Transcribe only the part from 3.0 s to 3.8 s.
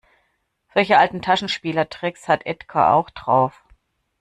drauf.